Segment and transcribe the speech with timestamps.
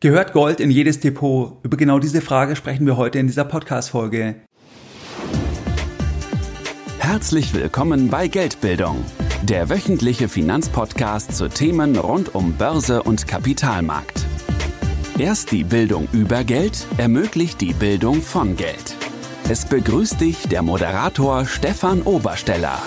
[0.00, 1.58] Gehört Gold in jedes Depot?
[1.64, 4.36] Über genau diese Frage sprechen wir heute in dieser Podcast-Folge.
[7.00, 9.04] Herzlich willkommen bei Geldbildung,
[9.42, 14.24] der wöchentliche Finanzpodcast zu Themen rund um Börse und Kapitalmarkt.
[15.18, 18.94] Erst die Bildung über Geld ermöglicht die Bildung von Geld.
[19.48, 22.80] Es begrüßt dich der Moderator Stefan Obersteller.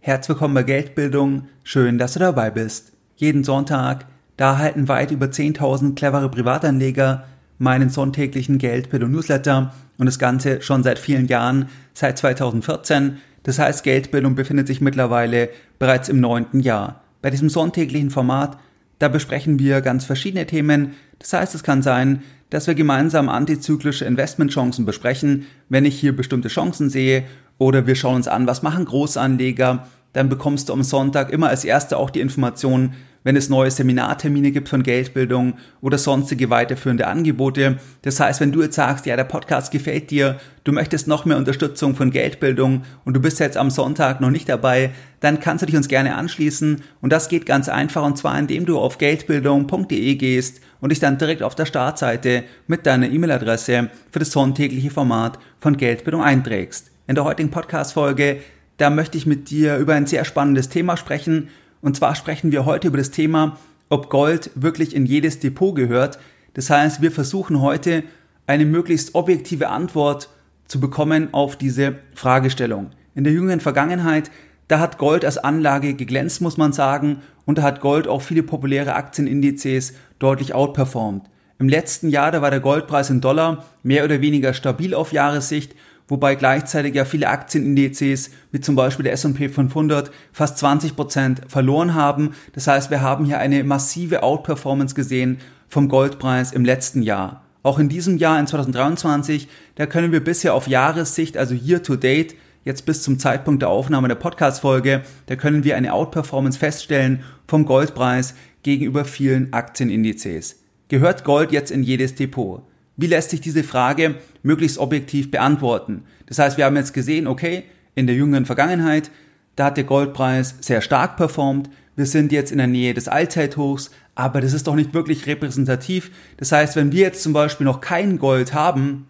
[0.00, 1.46] Herzlich willkommen bei Geldbildung.
[1.62, 2.94] Schön, dass du dabei bist.
[3.14, 4.06] Jeden Sonntag
[4.36, 7.24] da erhalten weit über 10.000 clevere Privatanleger
[7.58, 13.18] meinen sonntäglichen Geldbildung Newsletter und das Ganze schon seit vielen Jahren, seit 2014.
[13.44, 17.02] Das heißt, Geldbildung befindet sich mittlerweile bereits im neunten Jahr.
[17.22, 18.58] Bei diesem sonntäglichen Format,
[18.98, 20.94] da besprechen wir ganz verschiedene Themen.
[21.18, 26.48] Das heißt, es kann sein, dass wir gemeinsam antizyklische Investmentchancen besprechen, wenn ich hier bestimmte
[26.48, 27.24] Chancen sehe,
[27.56, 31.64] oder wir schauen uns an, was machen Großanleger, dann bekommst du am Sonntag immer als
[31.64, 37.78] Erster auch die Informationen, wenn es neue Seminartermine gibt von Geldbildung oder sonstige weiterführende Angebote.
[38.02, 41.38] Das heißt, wenn du jetzt sagst, ja, der Podcast gefällt dir, du möchtest noch mehr
[41.38, 45.66] Unterstützung von Geldbildung und du bist jetzt am Sonntag noch nicht dabei, dann kannst du
[45.66, 50.14] dich uns gerne anschließen und das geht ganz einfach und zwar indem du auf geldbildung.de
[50.16, 55.38] gehst und dich dann direkt auf der Startseite mit deiner E-Mail-Adresse für das sonntägliche Format
[55.58, 56.90] von Geldbildung einträgst.
[57.06, 58.40] In der heutigen Podcast-Folge,
[58.76, 61.48] da möchte ich mit dir über ein sehr spannendes Thema sprechen
[61.80, 63.58] und zwar sprechen wir heute über das Thema,
[63.90, 66.18] ob Gold wirklich in jedes Depot gehört.
[66.54, 68.04] Das heißt, wir versuchen heute
[68.46, 70.30] eine möglichst objektive Antwort
[70.66, 72.90] zu bekommen auf diese Fragestellung.
[73.14, 74.30] In der jüngeren Vergangenheit,
[74.68, 78.42] da hat Gold als Anlage geglänzt, muss man sagen, und da hat Gold auch viele
[78.42, 81.22] populäre Aktienindizes deutlich outperformed.
[81.58, 85.74] Im letzten Jahr, da war der Goldpreis in Dollar mehr oder weniger stabil auf Jahressicht
[86.08, 91.94] wobei gleichzeitig ja viele Aktienindizes, wie zum Beispiel der S&P 500, fast 20 Prozent verloren
[91.94, 92.34] haben.
[92.52, 95.38] Das heißt, wir haben hier eine massive Outperformance gesehen
[95.68, 97.44] vom Goldpreis im letzten Jahr.
[97.62, 101.96] Auch in diesem Jahr, in 2023, da können wir bisher auf Jahressicht, also year to
[101.96, 107.22] date, jetzt bis zum Zeitpunkt der Aufnahme der Podcast-Folge, da können wir eine Outperformance feststellen
[107.46, 110.60] vom Goldpreis gegenüber vielen Aktienindizes.
[110.88, 112.62] Gehört Gold jetzt in jedes Depot?
[112.96, 116.04] Wie lässt sich diese Frage möglichst objektiv beantworten?
[116.26, 119.10] Das heißt, wir haben jetzt gesehen, okay, in der jüngeren Vergangenheit,
[119.56, 121.70] da hat der Goldpreis sehr stark performt.
[121.96, 126.10] Wir sind jetzt in der Nähe des Allzeithochs, aber das ist doch nicht wirklich repräsentativ.
[126.36, 129.08] Das heißt, wenn wir jetzt zum Beispiel noch kein Gold haben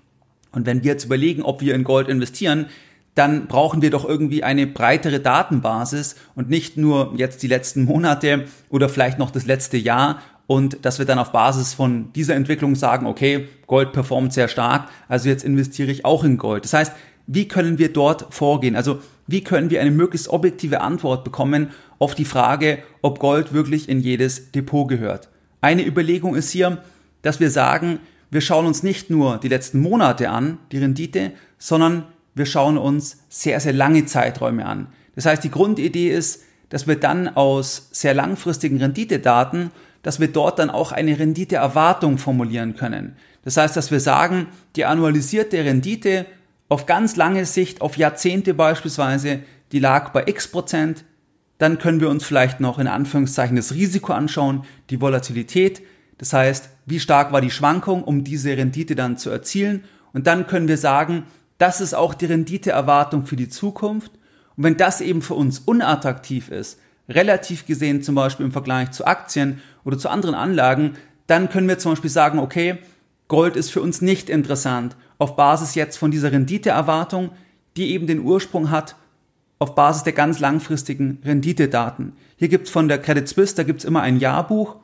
[0.52, 2.66] und wenn wir jetzt überlegen, ob wir in Gold investieren,
[3.14, 8.46] dann brauchen wir doch irgendwie eine breitere Datenbasis und nicht nur jetzt die letzten Monate
[8.70, 12.74] oder vielleicht noch das letzte Jahr und dass wir dann auf Basis von dieser Entwicklung
[12.74, 16.64] sagen, okay, Gold performt sehr stark, also jetzt investiere ich auch in Gold.
[16.64, 16.92] Das heißt,
[17.26, 18.76] wie können wir dort vorgehen?
[18.76, 23.88] Also wie können wir eine möglichst objektive Antwort bekommen auf die Frage, ob Gold wirklich
[23.88, 25.30] in jedes Depot gehört?
[25.62, 26.82] Eine Überlegung ist hier,
[27.22, 28.00] dass wir sagen,
[28.30, 33.24] wir schauen uns nicht nur die letzten Monate an, die Rendite, sondern wir schauen uns
[33.28, 34.88] sehr, sehr lange Zeiträume an.
[35.14, 39.70] Das heißt, die Grundidee ist, dass wir dann aus sehr langfristigen Renditedaten
[40.04, 43.16] dass wir dort dann auch eine Renditeerwartung formulieren können.
[43.42, 46.26] Das heißt, dass wir sagen, die annualisierte Rendite
[46.68, 49.40] auf ganz lange Sicht, auf Jahrzehnte beispielsweise,
[49.72, 51.04] die lag bei x Prozent.
[51.58, 55.82] Dann können wir uns vielleicht noch in Anführungszeichen das Risiko anschauen, die Volatilität.
[56.18, 59.84] Das heißt, wie stark war die Schwankung, um diese Rendite dann zu erzielen.
[60.12, 61.24] Und dann können wir sagen,
[61.58, 64.12] das ist auch die Renditeerwartung für die Zukunft.
[64.56, 66.78] Und wenn das eben für uns unattraktiv ist,
[67.08, 70.94] relativ gesehen zum Beispiel im Vergleich zu Aktien oder zu anderen Anlagen,
[71.26, 72.78] dann können wir zum Beispiel sagen, okay,
[73.28, 77.30] Gold ist für uns nicht interessant auf Basis jetzt von dieser Renditeerwartung,
[77.76, 78.96] die eben den Ursprung hat
[79.58, 82.12] auf Basis der ganz langfristigen Renditedaten.
[82.36, 84.76] Hier gibt's von der Credit Suisse, da gibt's immer ein Jahrbuch,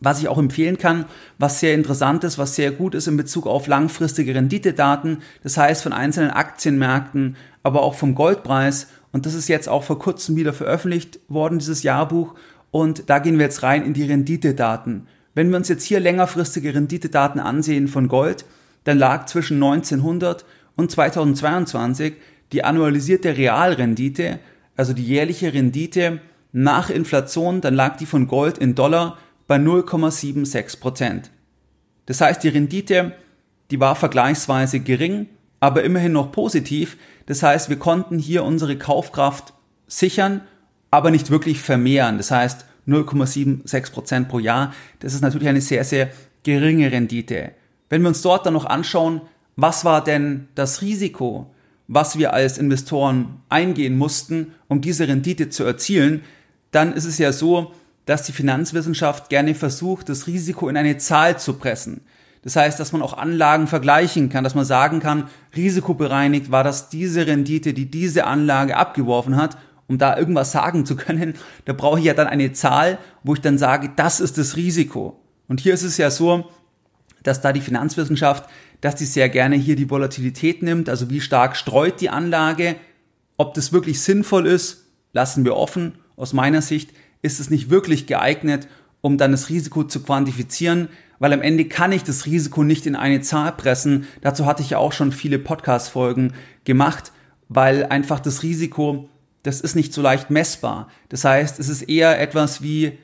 [0.00, 1.04] was ich auch empfehlen kann,
[1.38, 5.82] was sehr interessant ist, was sehr gut ist in Bezug auf langfristige Renditedaten, das heißt
[5.82, 10.52] von einzelnen Aktienmärkten, aber auch vom Goldpreis und das ist jetzt auch vor kurzem wieder
[10.52, 12.34] veröffentlicht worden, dieses Jahrbuch.
[12.72, 15.06] Und da gehen wir jetzt rein in die Renditedaten.
[15.34, 18.44] Wenn wir uns jetzt hier längerfristige Renditedaten ansehen von Gold,
[18.84, 20.44] dann lag zwischen 1900
[20.74, 22.14] und 2022
[22.50, 24.40] die annualisierte Realrendite,
[24.74, 26.20] also die jährliche Rendite
[26.52, 31.30] nach Inflation, dann lag die von Gold in Dollar bei 0,76 Prozent.
[32.06, 33.12] Das heißt, die Rendite,
[33.70, 35.28] die war vergleichsweise gering,
[35.60, 36.96] aber immerhin noch positiv,
[37.26, 39.52] das heißt, wir konnten hier unsere Kaufkraft
[39.86, 40.40] sichern,
[40.90, 42.16] aber nicht wirklich vermehren.
[42.16, 44.74] Das heißt, 0,76 Prozent pro Jahr.
[45.00, 46.10] Das ist natürlich eine sehr, sehr
[46.42, 47.52] geringe Rendite.
[47.88, 49.20] Wenn wir uns dort dann noch anschauen,
[49.56, 51.52] was war denn das Risiko,
[51.88, 56.22] was wir als Investoren eingehen mussten, um diese Rendite zu erzielen,
[56.70, 57.72] dann ist es ja so,
[58.06, 62.00] dass die Finanzwissenschaft gerne versucht, das Risiko in eine Zahl zu pressen.
[62.42, 66.88] Das heißt, dass man auch Anlagen vergleichen kann, dass man sagen kann, risikobereinigt war das
[66.88, 69.56] diese Rendite, die diese Anlage abgeworfen hat.
[69.92, 71.34] Um da irgendwas sagen zu können,
[71.66, 75.20] da brauche ich ja dann eine Zahl, wo ich dann sage, das ist das Risiko.
[75.48, 76.48] Und hier ist es ja so,
[77.22, 78.48] dass da die Finanzwissenschaft,
[78.80, 82.76] dass die sehr gerne hier die Volatilität nimmt, also wie stark streut die Anlage,
[83.36, 85.96] ob das wirklich sinnvoll ist, lassen wir offen.
[86.16, 88.68] Aus meiner Sicht ist es nicht wirklich geeignet,
[89.02, 92.96] um dann das Risiko zu quantifizieren, weil am Ende kann ich das Risiko nicht in
[92.96, 94.06] eine Zahl pressen.
[94.22, 96.32] Dazu hatte ich ja auch schon viele Podcast-Folgen
[96.64, 97.12] gemacht,
[97.50, 99.10] weil einfach das Risiko,
[99.42, 100.88] das ist nicht so leicht messbar.
[101.08, 102.98] Das heißt, es ist eher etwas wie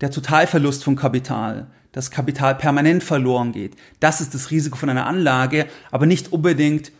[0.00, 3.76] der Totalverlust von Kapital, dass Kapital permanent verloren geht.
[4.00, 6.92] Das ist das Risiko von einer Anlage, aber nicht unbedingt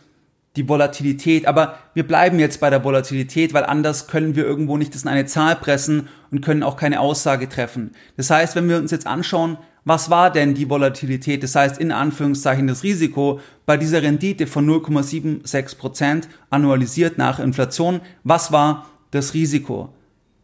[0.55, 1.45] die Volatilität.
[1.47, 5.09] Aber wir bleiben jetzt bei der Volatilität, weil anders können wir irgendwo nicht das in
[5.09, 7.91] eine Zahl pressen und können auch keine Aussage treffen.
[8.17, 11.93] Das heißt, wenn wir uns jetzt anschauen, was war denn die Volatilität, das heißt in
[11.93, 19.33] Anführungszeichen das Risiko bei dieser Rendite von 0,76 Prozent annualisiert nach Inflation, was war das
[19.33, 19.93] Risiko?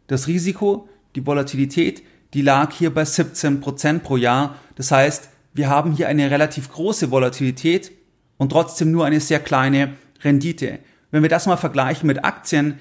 [0.06, 2.02] Das Risiko, die Volatilität,
[2.32, 4.56] die lag hier bei 17 Prozent pro Jahr.
[4.76, 7.92] Das heißt, wir haben hier eine relativ große Volatilität
[8.38, 9.92] und trotzdem nur eine sehr kleine
[10.22, 10.78] Rendite.
[11.10, 12.78] Wenn wir das mal vergleichen mit Aktien,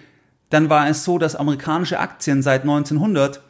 [0.50, 3.42] dann war es so, dass amerikanische Aktien seit 1900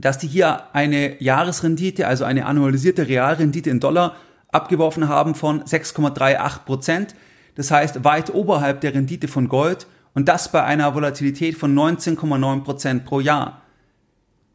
[0.00, 4.16] dass die hier eine Jahresrendite, also eine annualisierte Realrendite in Dollar
[4.48, 7.14] abgeworfen haben von 6,38 Prozent.
[7.56, 12.62] Das heißt weit oberhalb der Rendite von Gold und das bei einer Volatilität von 19,9
[12.62, 13.62] Prozent pro Jahr.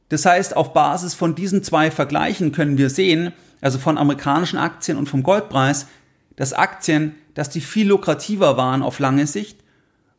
[0.09, 4.97] Das heißt, auf Basis von diesen zwei Vergleichen können wir sehen, also von amerikanischen Aktien
[4.97, 5.88] und vom Goldpreis,
[6.36, 9.59] dass Aktien, dass die viel lukrativer waren auf lange Sicht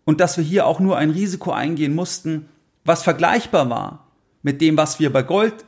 [0.04, 2.48] und dass wir hier auch nur ein Risiko eingehen mussten,
[2.84, 4.05] was vergleichbar war
[4.46, 5.64] mit dem, was wir bei Gold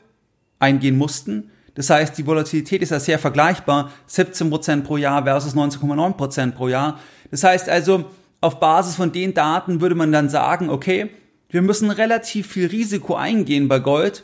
[0.61, 1.51] eingehen mussten.
[1.75, 7.01] Das heißt, die Volatilität ist ja sehr vergleichbar, 17% pro Jahr versus 19,9% pro Jahr.
[7.33, 8.05] Das heißt also,
[8.41, 11.11] auf Basis von den Daten würde man dann sagen, okay,
[11.49, 14.23] wir müssen relativ viel Risiko eingehen bei Gold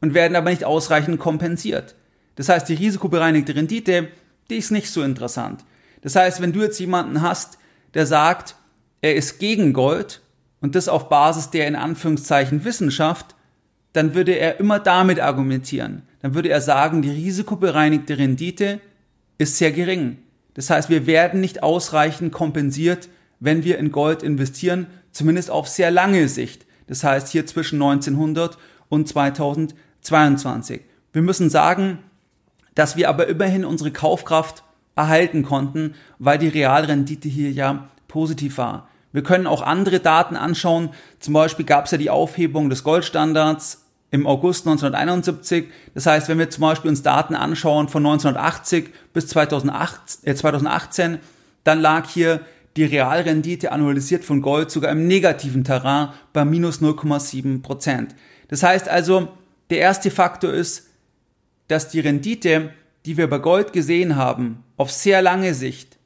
[0.00, 1.96] und werden aber nicht ausreichend kompensiert.
[2.36, 4.06] Das heißt, die risikobereinigte Rendite,
[4.50, 5.64] die ist nicht so interessant.
[6.02, 7.58] Das heißt, wenn du jetzt jemanden hast,
[7.94, 8.54] der sagt,
[9.00, 10.20] er ist gegen Gold
[10.60, 13.35] und das auf Basis der in Anführungszeichen Wissenschaft,
[13.96, 16.02] dann würde er immer damit argumentieren.
[16.20, 18.80] Dann würde er sagen, die risikobereinigte Rendite
[19.38, 20.18] ist sehr gering.
[20.54, 23.08] Das heißt, wir werden nicht ausreichend kompensiert,
[23.40, 26.66] wenn wir in Gold investieren, zumindest auf sehr lange Sicht.
[26.86, 28.58] Das heißt hier zwischen 1900
[28.88, 30.82] und 2022.
[31.12, 31.98] Wir müssen sagen,
[32.74, 34.62] dass wir aber immerhin unsere Kaufkraft
[34.94, 38.88] erhalten konnten, weil die Realrendite hier ja positiv war.
[39.12, 40.90] Wir können auch andere Daten anschauen.
[41.18, 45.66] Zum Beispiel gab es ja die Aufhebung des Goldstandards im August 1971.
[45.94, 51.18] Das heißt, wenn wir zum Beispiel uns Daten anschauen von 1980 bis 2008, äh 2018,
[51.64, 52.40] dann lag hier
[52.76, 58.14] die Realrendite annualisiert von Gold sogar im negativen Terrain bei minus 0,7 Prozent.
[58.48, 59.28] Das heißt also,
[59.70, 60.88] der erste Faktor ist,
[61.68, 62.70] dass die Rendite,
[63.06, 65.98] die wir bei Gold gesehen haben, auf sehr lange Sicht,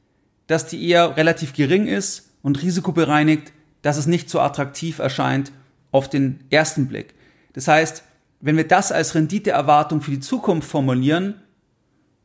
[0.47, 3.53] dass die eher relativ gering ist und risikobereinigt,
[3.83, 5.53] dass es nicht so attraktiv erscheint
[5.91, 7.15] auf den ersten Blick.
[7.53, 8.05] Das heißt,
[8.41, 11.35] wenn wir das als Renditeerwartung für die Zukunft formulieren,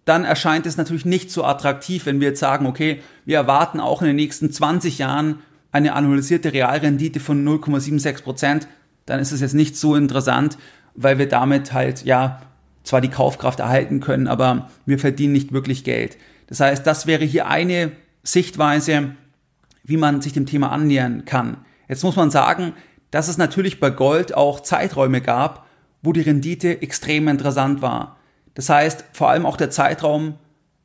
[0.05, 4.01] dann erscheint es natürlich nicht so attraktiv, wenn wir jetzt sagen, okay, wir erwarten auch
[4.01, 5.39] in den nächsten 20 Jahren
[5.71, 8.67] eine annualisierte Realrendite von 0,76 Prozent,
[9.05, 10.57] dann ist es jetzt nicht so interessant,
[10.93, 12.41] weil wir damit halt, ja,
[12.83, 16.17] zwar die Kaufkraft erhalten können, aber wir verdienen nicht wirklich Geld.
[16.47, 17.91] Das heißt, das wäre hier eine
[18.23, 19.15] Sichtweise,
[19.83, 21.57] wie man sich dem Thema annähern kann.
[21.87, 22.73] Jetzt muss man sagen,
[23.15, 25.65] dass es natürlich bei Gold auch Zeiträume gab,
[26.01, 28.17] wo die Rendite extrem interessant war.
[28.55, 30.35] Das heißt, vor allem auch der Zeitraum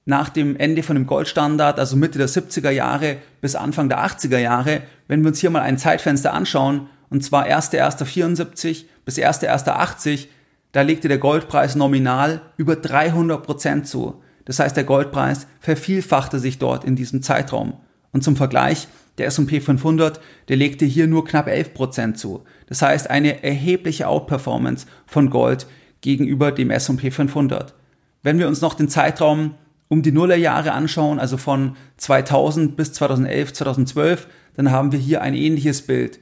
[0.04, 4.38] nach dem Ende von dem Goldstandard, also Mitte der 70er Jahre bis Anfang der 80er
[4.38, 10.28] Jahre, wenn wir uns hier mal ein Zeitfenster anschauen, und zwar 1.1.74 bis 1.1.80,
[10.70, 14.22] da legte der Goldpreis nominal über 300 Prozent zu.
[14.44, 17.80] Das heißt, der Goldpreis vervielfachte sich dort in diesem Zeitraum.
[18.12, 18.86] Und zum Vergleich,
[19.20, 22.42] der S&P 500, der legte hier nur knapp 11% zu.
[22.66, 25.66] Das heißt eine erhebliche Outperformance von Gold
[26.00, 27.74] gegenüber dem S&P 500.
[28.22, 29.54] Wenn wir uns noch den Zeitraum
[29.88, 35.34] um die Nullerjahre anschauen, also von 2000 bis 2011, 2012, dann haben wir hier ein
[35.34, 36.18] ähnliches Bild.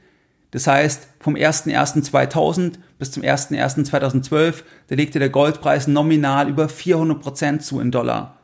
[0.51, 7.79] Das heißt, vom 01.01.2000 bis zum 01.01.2012, da legte der Goldpreis nominal über 400% zu
[7.79, 8.39] in Dollar.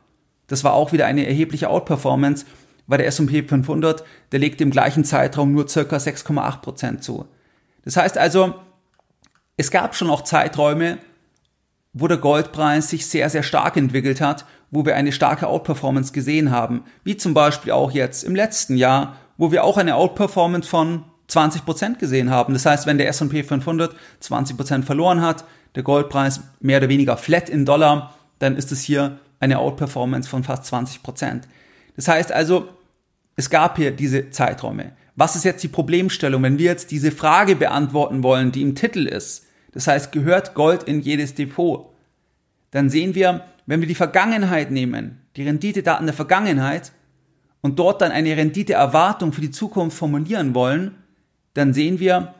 [0.46, 2.46] Das war auch wieder eine erhebliche Outperformance
[2.86, 7.26] war der S&P 500, der legte im gleichen Zeitraum nur circa 6,8% zu.
[7.84, 8.54] Das heißt also,
[9.56, 10.98] es gab schon auch Zeiträume,
[11.92, 16.50] wo der Goldpreis sich sehr, sehr stark entwickelt hat, wo wir eine starke Outperformance gesehen
[16.50, 21.04] haben, wie zum Beispiel auch jetzt im letzten Jahr, wo wir auch eine Outperformance von
[21.30, 22.52] 20% gesehen haben.
[22.52, 27.48] Das heißt, wenn der S&P 500 20% verloren hat, der Goldpreis mehr oder weniger flat
[27.48, 31.42] in Dollar, dann ist es hier eine Outperformance von fast 20%.
[31.96, 32.68] Das heißt also,
[33.36, 34.92] es gab hier diese Zeiträume.
[35.14, 39.06] Was ist jetzt die Problemstellung, wenn wir jetzt diese Frage beantworten wollen, die im Titel
[39.06, 39.46] ist?
[39.72, 41.94] Das heißt, gehört Gold in jedes Depot?
[42.70, 46.92] Dann sehen wir, wenn wir die Vergangenheit nehmen, die Renditedaten der Vergangenheit
[47.60, 50.94] und dort dann eine Renditeerwartung für die Zukunft formulieren wollen,
[51.54, 52.34] dann sehen wir,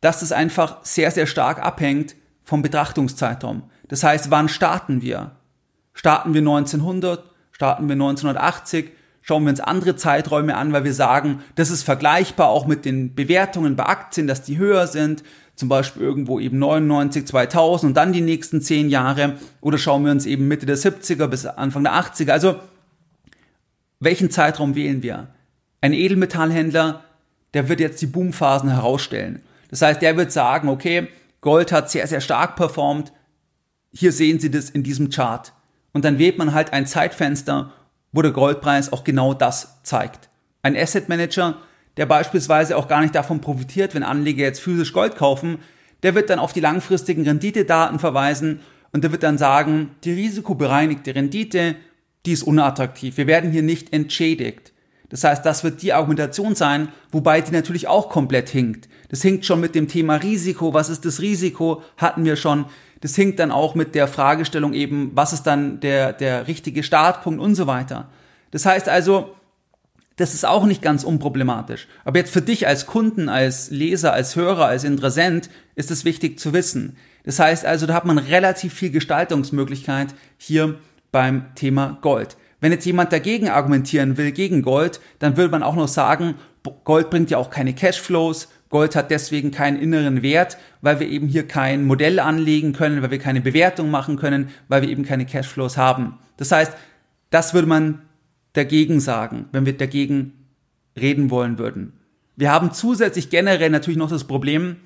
[0.00, 3.64] dass es einfach sehr, sehr stark abhängt vom Betrachtungszeitraum.
[3.88, 5.32] Das heißt, wann starten wir?
[5.94, 7.22] Starten wir 1900?
[7.52, 8.90] Starten wir 1980?
[9.22, 13.14] Schauen wir uns andere Zeiträume an, weil wir sagen, das ist vergleichbar auch mit den
[13.14, 15.22] Bewertungen bei Aktien, dass die höher sind.
[15.54, 19.34] Zum Beispiel irgendwo eben 99, 2000 und dann die nächsten 10 Jahre.
[19.60, 22.32] Oder schauen wir uns eben Mitte der 70er bis Anfang der 80er.
[22.32, 22.56] Also,
[24.00, 25.28] welchen Zeitraum wählen wir?
[25.80, 27.04] Ein Edelmetallhändler,
[27.54, 29.42] der wird jetzt die Boomphasen herausstellen.
[29.68, 31.08] Das heißt, der wird sagen, okay,
[31.40, 33.12] Gold hat sehr, sehr stark performt.
[33.92, 35.52] Hier sehen Sie das in diesem Chart.
[35.92, 37.72] Und dann wählt man halt ein Zeitfenster,
[38.12, 40.28] wo der Goldpreis auch genau das zeigt.
[40.62, 41.56] Ein Asset Manager,
[41.96, 45.58] der beispielsweise auch gar nicht davon profitiert, wenn Anleger jetzt physisch Gold kaufen,
[46.02, 48.60] der wird dann auf die langfristigen Renditedaten verweisen
[48.92, 51.76] und der wird dann sagen, die risikobereinigte Rendite,
[52.26, 53.16] die ist unattraktiv.
[53.16, 54.72] Wir werden hier nicht entschädigt.
[55.08, 58.88] Das heißt, das wird die Argumentation sein, wobei die natürlich auch komplett hinkt.
[59.10, 60.72] Das hinkt schon mit dem Thema Risiko.
[60.72, 61.82] Was ist das Risiko?
[61.98, 62.64] Hatten wir schon.
[63.02, 67.40] Das hinkt dann auch mit der Fragestellung eben, was ist dann der, der richtige Startpunkt
[67.40, 68.08] und so weiter.
[68.52, 69.34] Das heißt also,
[70.16, 71.88] das ist auch nicht ganz unproblematisch.
[72.04, 76.38] Aber jetzt für dich als Kunden, als Leser, als Hörer, als Interessent ist es wichtig
[76.38, 76.96] zu wissen.
[77.24, 80.78] Das heißt also, da hat man relativ viel Gestaltungsmöglichkeit hier
[81.10, 82.36] beim Thema Gold.
[82.60, 86.36] Wenn jetzt jemand dagegen argumentieren will, gegen Gold, dann würde man auch noch sagen,
[86.84, 91.28] Gold bringt ja auch keine Cashflows, Gold hat deswegen keinen inneren Wert, weil wir eben
[91.28, 95.26] hier kein Modell anlegen können, weil wir keine Bewertung machen können, weil wir eben keine
[95.26, 96.18] Cashflows haben.
[96.36, 96.72] Das heißt,
[97.30, 98.02] das würde man
[98.52, 100.32] dagegen sagen, wenn wir dagegen
[100.98, 101.92] reden wollen würden.
[102.34, 104.76] Wir haben zusätzlich generell natürlich noch das Problem,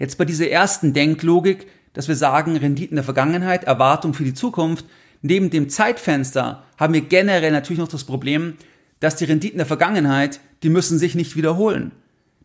[0.00, 4.84] jetzt bei dieser ersten Denklogik, dass wir sagen, Renditen der Vergangenheit, Erwartung für die Zukunft,
[5.26, 8.58] Neben dem Zeitfenster haben wir generell natürlich noch das Problem,
[9.00, 11.92] dass die Renditen der Vergangenheit, die müssen sich nicht wiederholen.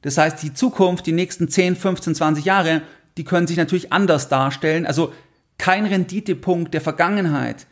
[0.01, 2.81] Das heißt, die Zukunft, die nächsten 10, 15, 20 Jahre,
[3.17, 4.85] die können sich natürlich anders darstellen.
[4.85, 5.13] Also
[5.57, 7.67] kein Renditepunkt der Vergangenheit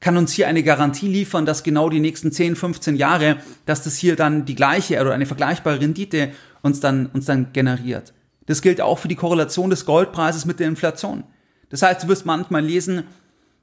[0.00, 3.96] kann uns hier eine Garantie liefern, dass genau die nächsten 10, 15 Jahre, dass das
[3.96, 6.30] hier dann die gleiche oder eine vergleichbare Rendite
[6.62, 8.12] uns dann, uns dann generiert.
[8.46, 11.24] Das gilt auch für die Korrelation des Goldpreises mit der Inflation.
[11.68, 13.04] Das heißt, du wirst manchmal lesen,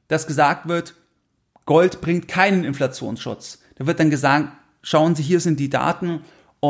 [0.07, 0.93] dass gesagt wird,
[1.65, 3.59] Gold bringt keinen Inflationsschutz.
[3.75, 4.49] Da wird dann gesagt,
[4.83, 6.21] schauen Sie, hier sind die Daten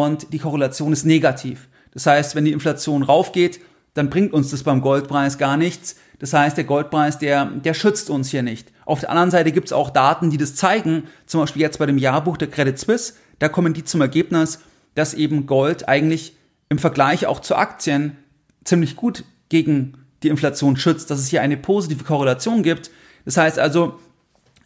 [0.04, 1.70] und die Korrelation ist negativ.
[1.94, 3.62] Das heißt, wenn die Inflation raufgeht,
[3.94, 5.96] dann bringt uns das beim Goldpreis gar nichts.
[6.20, 8.74] Das heißt, der Goldpreis, der, der schützt uns hier nicht.
[8.86, 11.04] Auf der anderen Seite gibt es auch Daten, die das zeigen.
[11.28, 13.14] Zum Beispiel jetzt bei dem Jahrbuch der Credit Suisse.
[13.40, 14.60] Da kommen die zum Ergebnis,
[14.96, 16.36] dass eben Gold eigentlich
[16.68, 18.18] im Vergleich auch zu Aktien
[18.66, 22.92] ziemlich gut gegen die Inflation schützt, dass es hier eine positive Korrelation gibt.
[23.24, 23.98] Das heißt also,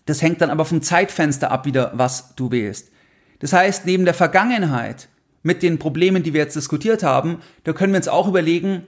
[0.08, 2.90] das hängt dann aber vom Zeitfenster ab wieder, was du wählst.
[3.40, 5.08] Das heißt, neben der Vergangenheit
[5.44, 8.84] mit den Problemen, die wir jetzt diskutiert haben, da können wir uns auch überlegen,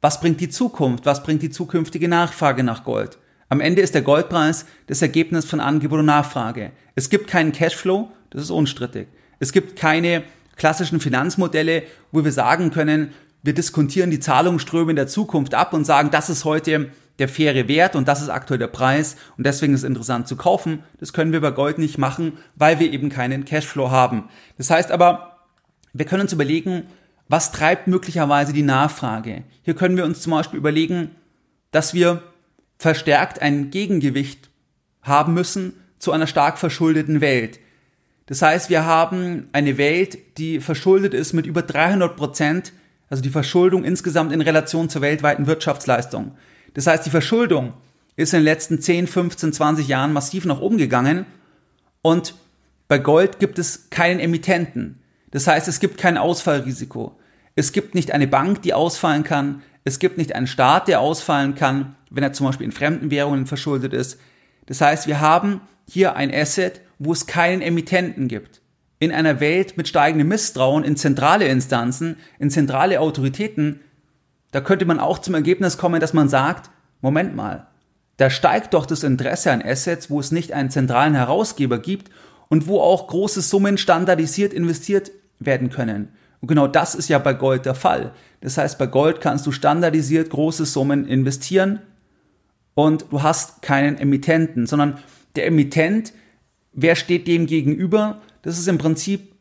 [0.00, 3.18] was bringt die Zukunft, was bringt die zukünftige Nachfrage nach Gold.
[3.48, 6.72] Am Ende ist der Goldpreis das Ergebnis von Angebot und Nachfrage.
[6.94, 9.08] Es gibt keinen Cashflow, das ist unstrittig.
[9.38, 10.22] Es gibt keine
[10.56, 15.84] klassischen Finanzmodelle, wo wir sagen können, wir diskontieren die Zahlungsströme in der Zukunft ab und
[15.84, 19.74] sagen, das ist heute der faire Wert und das ist aktuell der Preis und deswegen
[19.74, 20.82] ist es interessant zu kaufen.
[20.98, 24.28] Das können wir bei Gold nicht machen, weil wir eben keinen Cashflow haben.
[24.56, 25.37] Das heißt aber,
[25.92, 26.84] wir können uns überlegen,
[27.28, 29.44] was treibt möglicherweise die Nachfrage.
[29.62, 31.10] Hier können wir uns zum Beispiel überlegen,
[31.70, 32.22] dass wir
[32.78, 34.50] verstärkt ein Gegengewicht
[35.02, 37.58] haben müssen zu einer stark verschuldeten Welt.
[38.26, 42.72] Das heißt, wir haben eine Welt, die verschuldet ist mit über 300 Prozent,
[43.08, 46.32] also die Verschuldung insgesamt in Relation zur weltweiten Wirtschaftsleistung.
[46.74, 47.72] Das heißt, die Verschuldung
[48.16, 51.24] ist in den letzten 10, 15, 20 Jahren massiv nach oben gegangen
[52.02, 52.34] und
[52.86, 55.00] bei Gold gibt es keinen Emittenten.
[55.30, 57.18] Das heißt, es gibt kein Ausfallrisiko.
[57.54, 59.62] Es gibt nicht eine Bank, die ausfallen kann.
[59.84, 63.46] Es gibt nicht einen Staat, der ausfallen kann, wenn er zum Beispiel in fremden Währungen
[63.46, 64.18] verschuldet ist.
[64.66, 68.60] Das heißt, wir haben hier ein Asset, wo es keinen Emittenten gibt.
[68.98, 73.80] In einer Welt mit steigendem Misstrauen in zentrale Instanzen, in zentrale Autoritäten
[74.50, 76.70] da könnte man auch zum Ergebnis kommen, dass man sagt,
[77.00, 77.66] Moment mal,
[78.16, 82.10] da steigt doch das Interesse an Assets, wo es nicht einen zentralen Herausgeber gibt
[82.48, 86.08] und wo auch große Summen standardisiert investiert werden können.
[86.40, 88.12] Und genau das ist ja bei Gold der Fall.
[88.40, 91.80] Das heißt, bei Gold kannst du standardisiert große Summen investieren
[92.74, 94.98] und du hast keinen Emittenten, sondern
[95.34, 96.12] der Emittent,
[96.72, 98.20] wer steht dem gegenüber?
[98.42, 99.32] Das ist im Prinzip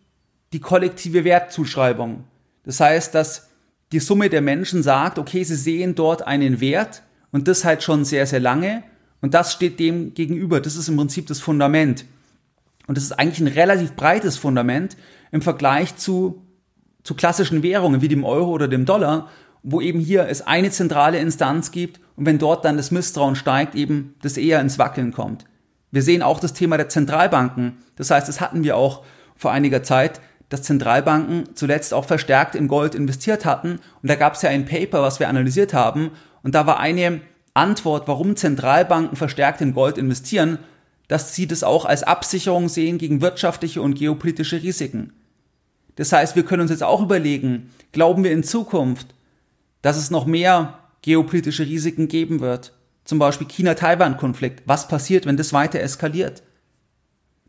[0.54, 2.24] die kollektive Wertzuschreibung.
[2.64, 3.50] Das heißt, dass
[3.92, 8.06] die Summe der Menschen sagt, okay, sie sehen dort einen Wert und das halt schon
[8.06, 8.84] sehr, sehr lange
[9.22, 10.60] und das steht dem gegenüber.
[10.60, 12.06] Das ist im Prinzip das Fundament.
[12.88, 14.98] Und das ist eigentlich ein relativ breites Fundament
[15.32, 16.44] im Vergleich zu,
[17.04, 19.30] zu klassischen Währungen wie dem Euro oder dem Dollar,
[19.62, 23.76] wo eben hier es eine zentrale Instanz gibt und wenn dort dann das Misstrauen steigt,
[23.76, 25.46] eben das eher ins Wackeln kommt.
[25.92, 27.78] Wir sehen auch das Thema der Zentralbanken.
[27.96, 29.04] Das heißt, das hatten wir auch
[29.36, 33.80] vor einiger Zeit, dass Zentralbanken zuletzt auch verstärkt in Gold investiert hatten.
[34.02, 36.12] Und da gab es ja ein Paper, was wir analysiert haben.
[36.44, 37.22] Und da war eine
[37.54, 40.60] Antwort, warum Zentralbanken verstärkt in Gold investieren,
[41.08, 45.14] dass sie das auch als Absicherung sehen gegen wirtschaftliche und geopolitische Risiken.
[45.96, 49.16] Das heißt, wir können uns jetzt auch überlegen, glauben wir in Zukunft,
[49.82, 52.74] dass es noch mehr geopolitische Risiken geben wird?
[53.06, 54.64] Zum Beispiel China-Taiwan-Konflikt.
[54.66, 56.44] Was passiert, wenn das weiter eskaliert?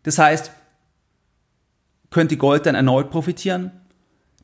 [0.04, 0.52] Das heißt,
[2.10, 3.72] könnte Gold dann erneut profitieren?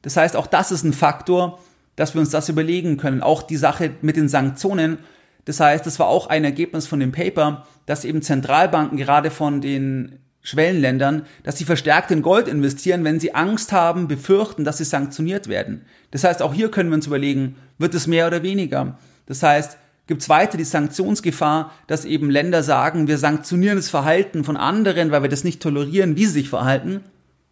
[0.03, 1.61] Das heißt, auch das ist ein Faktor,
[1.97, 3.23] dass wir uns das überlegen können.
[3.23, 4.99] Auch die Sache mit den Sanktionen.
[5.45, 9.61] Das heißt, das war auch ein Ergebnis von dem Paper, dass eben Zentralbanken gerade von
[9.61, 14.85] den Schwellenländern, dass sie verstärkt in Gold investieren, wenn sie Angst haben, befürchten, dass sie
[14.85, 15.87] sanktioniert werden.
[16.11, 18.99] Das heißt, auch hier können wir uns überlegen, wird es mehr oder weniger?
[19.27, 24.45] Das heißt, gibt es weiter die Sanktionsgefahr, dass eben Länder sagen, wir sanktionieren das Verhalten
[24.45, 27.01] von anderen, weil wir das nicht tolerieren, wie sie sich verhalten?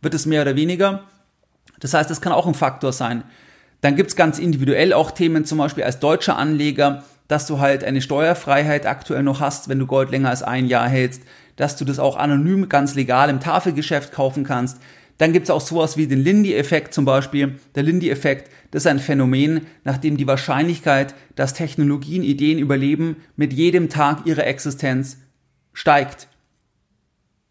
[0.03, 1.05] Wird es mehr oder weniger?
[1.81, 3.25] Das heißt, das kann auch ein Faktor sein.
[3.81, 7.85] Dann gibt es ganz individuell auch Themen, zum Beispiel als deutscher Anleger, dass du halt
[7.85, 11.23] eine Steuerfreiheit aktuell noch hast, wenn du Gold länger als ein Jahr hältst,
[11.57, 14.79] dass du das auch anonym ganz legal im Tafelgeschäft kaufen kannst.
[15.19, 17.57] Dann gibt es auch sowas wie den Lindy-Effekt zum Beispiel.
[17.75, 23.89] Der Lindy-Effekt, das ist ein Phänomen, nachdem die Wahrscheinlichkeit, dass Technologien Ideen überleben, mit jedem
[23.89, 25.19] Tag ihrer Existenz
[25.73, 26.29] steigt.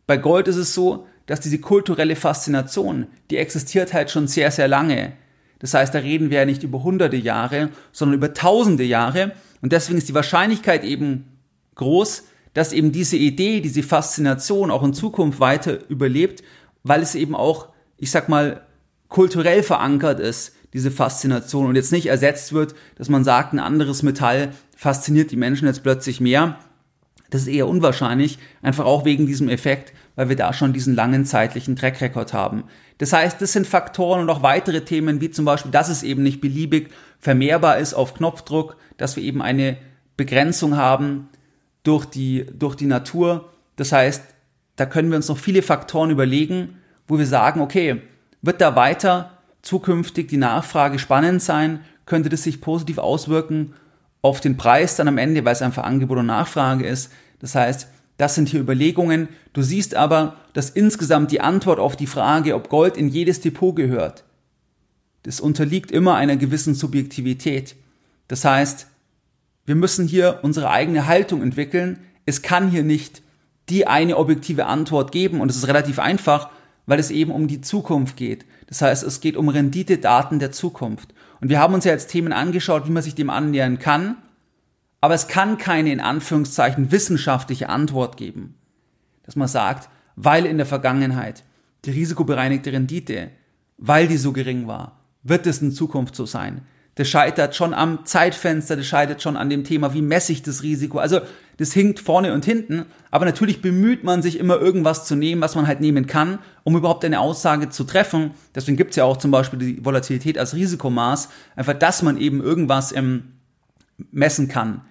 [0.08, 4.68] Bei Gold ist es so, dass diese kulturelle Faszination, die existiert halt schon sehr, sehr
[4.68, 5.14] lange.
[5.60, 9.32] Das heißt, da reden wir ja nicht über hunderte Jahre, sondern über tausende Jahre.
[9.62, 11.38] Und deswegen ist die Wahrscheinlichkeit eben
[11.76, 16.44] groß, dass eben diese Idee, diese Faszination auch in Zukunft weiter überlebt,
[16.84, 18.66] weil es eben auch, ich sag mal,
[19.08, 24.04] kulturell verankert ist, diese Faszination und jetzt nicht ersetzt wird, dass man sagt, ein anderes
[24.04, 26.58] Metall fasziniert die Menschen jetzt plötzlich mehr.
[27.30, 31.26] Das ist eher unwahrscheinlich, einfach auch wegen diesem Effekt, weil wir da schon diesen langen
[31.26, 32.64] zeitlichen Trackrecord haben.
[32.98, 36.24] Das heißt, das sind Faktoren und auch weitere Themen, wie zum Beispiel, dass es eben
[36.24, 39.78] nicht beliebig vermehrbar ist auf Knopfdruck, dass wir eben eine
[40.18, 41.30] Begrenzung haben
[41.84, 43.50] durch die, durch die Natur.
[43.76, 44.24] Das heißt,
[44.76, 48.02] da können wir uns noch viele Faktoren überlegen, wo wir sagen, okay,
[48.42, 51.82] wird da weiter zukünftig die Nachfrage spannend sein?
[52.06, 53.74] Könnte das sich positiv auswirken
[54.22, 57.12] auf den Preis dann am Ende, weil es einfach Angebot und Nachfrage ist?
[57.40, 57.88] Das heißt,
[58.22, 59.30] das sind hier Überlegungen.
[59.52, 63.76] Du siehst aber, dass insgesamt die Antwort auf die Frage, ob Gold in jedes Depot
[63.76, 64.26] gehört,
[65.24, 67.76] das unterliegt immer einer gewissen Subjektivität.
[68.28, 68.86] Das heißt,
[69.66, 71.98] wir müssen hier unsere eigene Haltung entwickeln.
[72.28, 73.24] Es kann hier nicht
[73.70, 76.52] die eine objektive Antwort geben und es ist relativ einfach,
[76.86, 78.46] weil es eben um die Zukunft geht.
[78.68, 81.12] Das heißt, es geht um Renditedaten der Zukunft.
[81.40, 84.18] Und wir haben uns ja jetzt Themen angeschaut, wie man sich dem annähern kann,
[85.02, 88.56] aber es kann keine in Anführungszeichen wissenschaftliche Antwort geben.
[89.24, 91.44] Dass man sagt, weil in der Vergangenheit
[91.86, 93.32] die risikobereinigte Rendite,
[93.78, 96.62] weil die so gering war, wird es in Zukunft so sein
[96.96, 100.62] das scheitert schon am Zeitfenster, das scheitert schon an dem Thema, wie messe ich das
[100.62, 101.00] Risiko.
[101.00, 101.22] Also
[101.58, 105.56] das hinkt vorne und hinten, aber natürlich bemüht man sich immer irgendwas zu nehmen, was
[105.56, 108.32] man halt nehmen kann, um überhaupt eine Aussage zu treffen.
[108.56, 112.42] Deswegen gibt es ja auch zum Beispiel die Volatilität als Risikomaß, einfach, dass man eben
[112.42, 113.34] irgendwas ähm,
[114.12, 114.82] messen kann.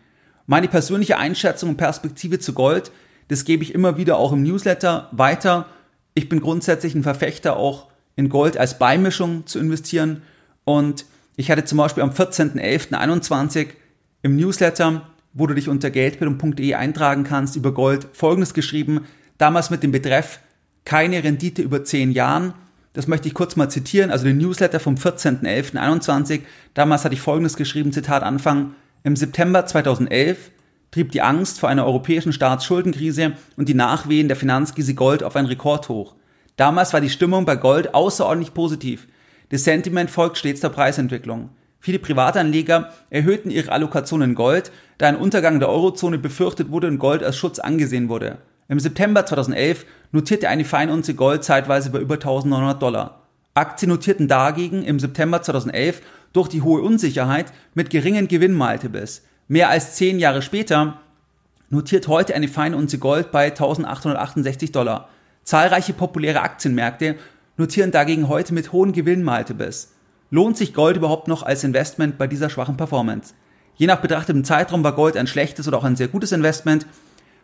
[0.51, 2.91] Meine persönliche Einschätzung und Perspektive zu Gold,
[3.29, 5.67] das gebe ich immer wieder auch im Newsletter weiter.
[6.15, 7.87] Ich bin grundsätzlich ein Verfechter auch
[8.17, 10.23] in Gold als Beimischung zu investieren
[10.65, 11.05] und
[11.37, 13.69] ich hatte zum Beispiel am 14.11.21
[14.23, 15.03] im Newsletter,
[15.35, 19.03] wo du dich unter geldbildung.de eintragen kannst, über Gold folgendes geschrieben,
[19.39, 20.41] damals mit dem Betreff
[20.85, 22.55] keine Rendite über 10 Jahren.
[22.93, 26.41] Das möchte ich kurz mal zitieren, also den Newsletter vom 14.11.21.
[26.75, 30.51] Damals hatte ich folgendes geschrieben, Zitat Anfang, im September 2011
[30.91, 35.47] trieb die Angst vor einer europäischen Staatsschuldenkrise und die Nachwehen der Finanzkrise Gold auf ein
[35.47, 36.15] Rekordhoch.
[36.57, 39.07] Damals war die Stimmung bei Gold außerordentlich positiv.
[39.49, 41.49] Das Sentiment folgt stets der Preisentwicklung.
[41.79, 46.99] Viele Privatanleger erhöhten ihre Allokation in Gold, da ein Untergang der Eurozone befürchtet wurde und
[46.99, 48.39] Gold als Schutz angesehen wurde.
[48.69, 53.20] Im September 2011 notierte eine Feinunze Gold zeitweise bei über 1900 Dollar.
[53.55, 59.23] Aktien notierten dagegen im September 2011 durch die hohe Unsicherheit mit geringen Gewinnmultiples.
[59.49, 61.01] Mehr als zehn Jahre später
[61.69, 65.09] notiert heute eine Feinunze Gold bei 1868 Dollar.
[65.43, 67.17] Zahlreiche populäre Aktienmärkte
[67.57, 69.95] notieren dagegen heute mit hohen Gewinnmultiples.
[70.31, 73.35] Lohnt sich Gold überhaupt noch als Investment bei dieser schwachen Performance?
[73.75, 76.87] Je nach betrachtetem Zeitraum war Gold ein schlechtes oder auch ein sehr gutes Investment.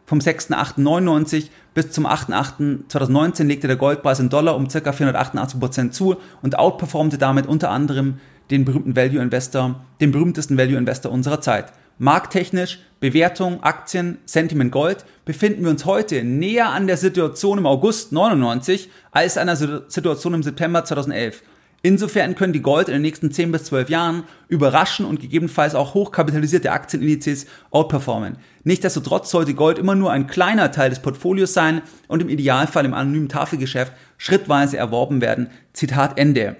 [0.07, 4.79] Vom 6.8.99 bis zum 8.8.2019 legte der Goldpreis in Dollar um ca.
[4.79, 11.11] 488% zu und outperformte damit unter anderem den berühmten Value Investor, den berühmtesten Value Investor
[11.11, 11.73] unserer Zeit.
[11.99, 18.13] Markttechnisch, Bewertung, Aktien, Sentiment Gold befinden wir uns heute näher an der Situation im August
[18.13, 21.43] 99 als an der Situation im September 2011.
[21.83, 25.95] Insofern können die Gold in den nächsten 10 bis 12 Jahren überraschen und gegebenenfalls auch
[25.95, 28.39] hochkapitalisierte Aktienindizes outperformen.
[28.65, 32.95] Nichtsdestotrotz sollte Gold immer nur ein kleiner Teil des Portfolios sein und im Idealfall im
[32.95, 35.51] anonymen Tafelgeschäft schrittweise erworben werden.
[35.73, 36.57] Zitat Ende.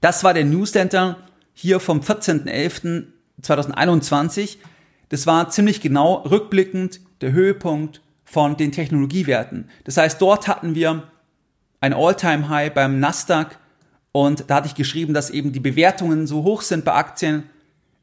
[0.00, 1.18] Das war der Newsletter
[1.52, 4.56] hier vom 14.11.2021.
[5.08, 9.70] Das war ziemlich genau rückblickend der Höhepunkt von den Technologiewerten.
[9.84, 11.04] Das heißt, dort hatten wir
[11.80, 13.58] ein All-Time-High beim Nasdaq
[14.16, 17.42] und da hatte ich geschrieben, dass eben die Bewertungen so hoch sind bei Aktien.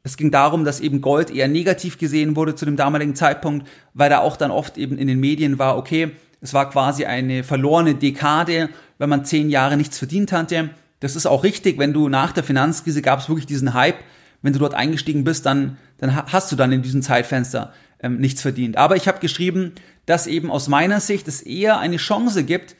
[0.04, 4.10] Es ging darum, dass eben Gold eher negativ gesehen wurde zu dem damaligen Zeitpunkt, weil
[4.10, 7.96] da auch dann oft eben in den Medien war, okay, es war quasi eine verlorene
[7.96, 10.70] Dekade, wenn man zehn Jahre nichts verdient hatte.
[11.00, 13.98] Das ist auch richtig, wenn du nach der Finanzkrise gab es wirklich diesen Hype,
[14.40, 18.40] wenn du dort eingestiegen bist, dann, dann hast du dann in diesem Zeitfenster ähm, nichts
[18.40, 18.76] verdient.
[18.76, 19.72] Aber ich habe geschrieben,
[20.06, 22.76] dass eben aus meiner Sicht es eher eine Chance gibt,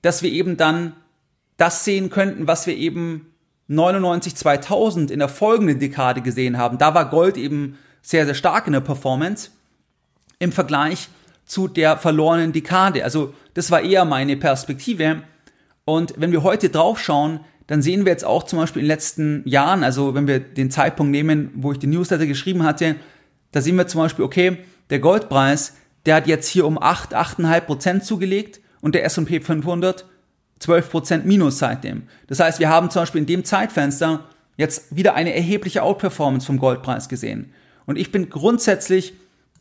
[0.00, 0.94] dass wir eben dann
[1.58, 3.26] das sehen könnten, was wir eben
[3.66, 6.78] 99, 2000 in der folgenden Dekade gesehen haben.
[6.78, 9.50] Da war Gold eben sehr, sehr stark in der Performance
[10.38, 11.08] im Vergleich
[11.44, 13.04] zu der verlorenen Dekade.
[13.04, 15.22] Also das war eher meine Perspektive.
[15.84, 19.42] Und wenn wir heute draufschauen, dann sehen wir jetzt auch zum Beispiel in den letzten
[19.46, 22.96] Jahren, also wenn wir den Zeitpunkt nehmen, wo ich den Newsletter geschrieben hatte,
[23.52, 24.58] da sehen wir zum Beispiel, okay,
[24.90, 30.06] der Goldpreis, der hat jetzt hier um 8, 8,5 Prozent zugelegt und der S&P 500
[30.60, 32.04] 12% Minus seitdem.
[32.26, 34.24] Das heißt, wir haben zum Beispiel in dem Zeitfenster
[34.56, 37.52] jetzt wieder eine erhebliche Outperformance vom Goldpreis gesehen.
[37.86, 39.14] Und ich bin grundsätzlich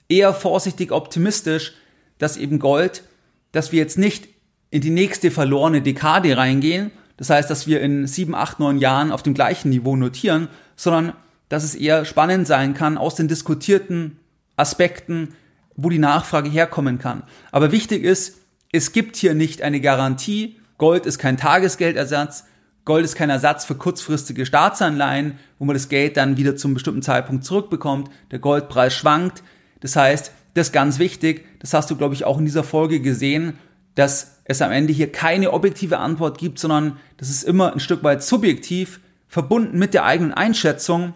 [0.10, 1.74] eher vorsichtig optimistisch,
[2.18, 3.04] dass eben Gold,
[3.52, 4.28] dass wir jetzt nicht
[4.70, 9.12] in die nächste verlorene Dekade reingehen, das heißt, dass wir in sieben, acht, neun Jahren
[9.12, 11.14] auf dem gleichen Niveau notieren, sondern
[11.50, 14.20] dass es eher spannend sein kann aus den diskutierten
[14.56, 15.34] Aspekten,
[15.76, 17.24] wo die Nachfrage herkommen kann.
[17.52, 18.38] Aber wichtig ist,
[18.72, 22.46] es gibt hier nicht eine Garantie, Gold ist kein Tagesgeldersatz.
[22.86, 27.02] Gold ist kein Ersatz für kurzfristige Staatsanleihen, wo man das Geld dann wieder zum bestimmten
[27.02, 28.10] Zeitpunkt zurückbekommt.
[28.32, 29.44] Der Goldpreis schwankt.
[29.82, 31.46] Das heißt, das ist ganz wichtig.
[31.60, 33.58] Das hast du, glaube ich, auch in dieser Folge gesehen,
[33.96, 38.04] dass es am Ende hier keine objektive Antwort gibt, sondern das ist immer ein Stück
[38.04, 41.14] weit subjektiv, verbunden mit der eigenen Einschätzung.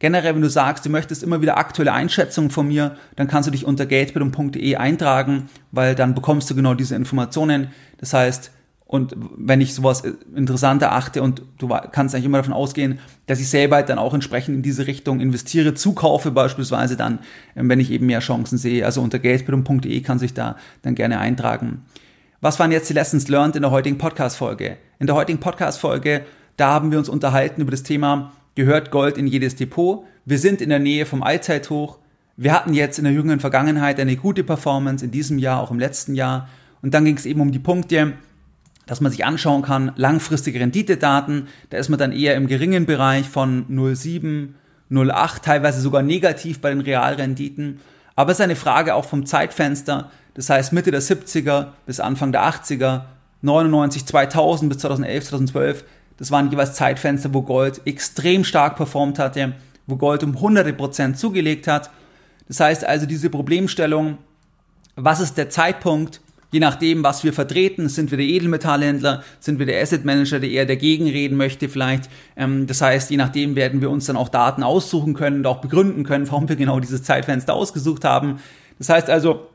[0.00, 3.50] Generell, wenn du sagst, du möchtest immer wieder aktuelle Einschätzungen von mir, dann kannst du
[3.52, 7.68] dich unter geldbildung.de eintragen, weil dann bekommst du genau diese Informationen.
[7.98, 8.50] Das heißt,
[8.86, 10.02] und wenn ich sowas
[10.36, 14.54] interessant erachte und du kannst eigentlich immer davon ausgehen, dass ich selber dann auch entsprechend
[14.56, 17.20] in diese Richtung investiere, zukaufe beispielsweise dann,
[17.56, 18.84] ähm, wenn ich eben mehr Chancen sehe.
[18.84, 21.82] Also unter geldbildung.de kann sich da dann gerne eintragen.
[22.42, 24.76] Was waren jetzt die Lessons learned in der heutigen Podcast-Folge?
[24.98, 26.26] In der heutigen Podcast-Folge,
[26.58, 30.04] da haben wir uns unterhalten über das Thema, gehört Gold in jedes Depot?
[30.26, 31.98] Wir sind in der Nähe vom Allzeithoch.
[32.36, 35.78] Wir hatten jetzt in der jüngeren Vergangenheit eine gute Performance, in diesem Jahr, auch im
[35.78, 36.48] letzten Jahr.
[36.82, 38.12] Und dann ging es eben um die Punkte,
[38.86, 43.28] dass man sich anschauen kann, langfristige Renditedaten, da ist man dann eher im geringen Bereich
[43.28, 44.48] von 0,7,
[44.90, 47.80] 0,8, teilweise sogar negativ bei den Realrenditen.
[48.16, 52.32] Aber es ist eine Frage auch vom Zeitfenster, das heißt Mitte der 70er bis Anfang
[52.32, 53.02] der 80er,
[53.42, 55.84] 99, 2000 bis 2011, 2012,
[56.16, 59.54] das waren jeweils Zeitfenster, wo Gold extrem stark performt hatte,
[59.86, 61.90] wo Gold um hunderte Prozent zugelegt hat.
[62.48, 64.18] Das heißt also diese Problemstellung,
[64.96, 66.20] was ist der Zeitpunkt,
[66.54, 70.50] je nachdem, was wir vertreten, sind wir der Edelmetallhändler, sind wir der Asset Manager, der
[70.50, 72.08] eher dagegen reden möchte vielleicht.
[72.36, 75.60] Ähm, das heißt, je nachdem werden wir uns dann auch Daten aussuchen können und auch
[75.60, 78.38] begründen können, warum wir genau dieses Zeitfenster ausgesucht haben.
[78.78, 79.48] Das heißt also,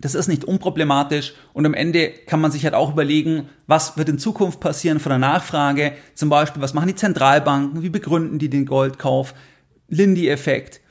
[0.00, 4.08] das ist nicht unproblematisch und am Ende kann man sich halt auch überlegen, was wird
[4.08, 5.94] in Zukunft passieren von der Nachfrage.
[6.14, 9.34] Zum Beispiel, was machen die Zentralbanken, wie begründen die den Goldkauf,
[9.88, 10.82] Lindy-Effekt,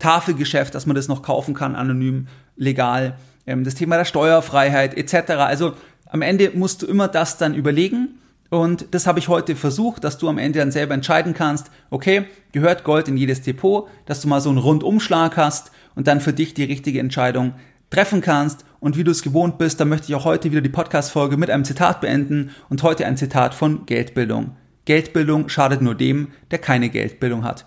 [0.00, 3.16] Tafelgeschäft, dass man das noch kaufen kann, anonym, legal
[3.48, 5.32] ähm, das Thema der Steuerfreiheit etc.
[5.32, 5.72] Also
[6.06, 10.18] am Ende musst du immer das dann überlegen Und das habe ich heute versucht, dass
[10.18, 14.28] du am Ende dann selber entscheiden kannst, okay, gehört Gold in jedes Depot, dass du
[14.28, 17.54] mal so einen Rundumschlag hast und dann für dich die richtige Entscheidung
[17.90, 18.64] treffen kannst.
[18.80, 21.50] Und wie du es gewohnt bist, da möchte ich auch heute wieder die Podcast-Folge mit
[21.50, 24.56] einem Zitat beenden und heute ein Zitat von Geldbildung.
[24.86, 27.66] Geldbildung schadet nur dem, der keine Geldbildung hat.